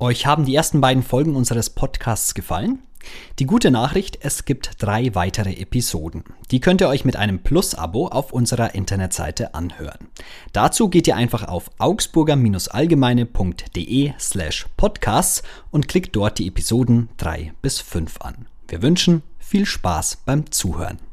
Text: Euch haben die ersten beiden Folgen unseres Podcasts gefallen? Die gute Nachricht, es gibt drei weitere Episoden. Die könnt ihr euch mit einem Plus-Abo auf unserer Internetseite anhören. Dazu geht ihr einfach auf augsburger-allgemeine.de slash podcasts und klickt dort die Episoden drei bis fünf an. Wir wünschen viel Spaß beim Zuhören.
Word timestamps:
Euch 0.00 0.24
haben 0.24 0.46
die 0.46 0.54
ersten 0.54 0.80
beiden 0.80 1.02
Folgen 1.02 1.36
unseres 1.36 1.68
Podcasts 1.68 2.32
gefallen? 2.32 2.78
Die 3.38 3.44
gute 3.44 3.70
Nachricht, 3.70 4.16
es 4.22 4.46
gibt 4.46 4.70
drei 4.78 5.14
weitere 5.14 5.52
Episoden. 5.52 6.24
Die 6.50 6.60
könnt 6.60 6.80
ihr 6.80 6.88
euch 6.88 7.04
mit 7.04 7.16
einem 7.16 7.40
Plus-Abo 7.40 8.08
auf 8.08 8.32
unserer 8.32 8.74
Internetseite 8.74 9.52
anhören. 9.52 10.08
Dazu 10.54 10.88
geht 10.88 11.06
ihr 11.06 11.16
einfach 11.16 11.48
auf 11.48 11.70
augsburger-allgemeine.de 11.76 14.12
slash 14.18 14.68
podcasts 14.78 15.42
und 15.70 15.86
klickt 15.86 16.16
dort 16.16 16.38
die 16.38 16.48
Episoden 16.48 17.10
drei 17.18 17.52
bis 17.60 17.80
fünf 17.80 18.22
an. 18.22 18.46
Wir 18.68 18.80
wünschen 18.80 19.22
viel 19.38 19.66
Spaß 19.66 20.22
beim 20.24 20.50
Zuhören. 20.50 21.09